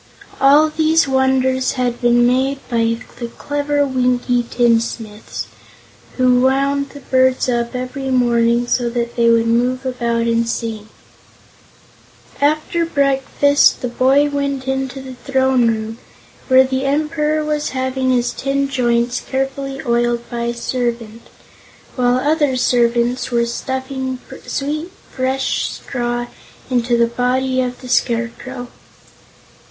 All 0.39 0.71
these 0.71 1.07
wonders 1.07 1.73
had 1.73 2.01
been 2.01 2.25
made 2.25 2.57
by 2.69 2.97
the 3.19 3.27
clever 3.37 3.85
Winkie 3.85 4.41
tinsmiths, 4.49 5.45
who 6.17 6.41
wound 6.41 6.89
the 6.89 7.01
birds 7.01 7.47
up 7.47 7.75
every 7.75 8.09
morning 8.09 8.65
so 8.65 8.89
that 8.89 9.15
they 9.15 9.29
would 9.29 9.45
move 9.45 9.85
about 9.85 10.23
and 10.25 10.49
sing. 10.49 10.89
After 12.41 12.83
breakfast 12.83 13.83
the 13.83 13.89
boy 13.89 14.27
went 14.27 14.67
into 14.67 15.03
the 15.03 15.13
throne 15.13 15.67
room, 15.67 15.99
where 16.47 16.63
the 16.63 16.85
Emperor 16.85 17.45
was 17.45 17.69
having 17.77 18.09
his 18.11 18.31
tin 18.33 18.69
joints 18.69 19.19
carefully 19.21 19.83
oiled 19.85 20.27
by 20.31 20.45
a 20.45 20.53
servant, 20.55 21.29
while 21.95 22.17
other 22.17 22.55
servants 22.55 23.29
were 23.29 23.45
stuffing 23.45 24.17
sweet, 24.47 24.91
fresh 25.11 25.69
straw 25.69 26.25
into 26.71 26.97
the 26.97 27.05
body 27.05 27.61
of 27.61 27.81
the 27.81 27.87
Scarecrow. 27.87 28.67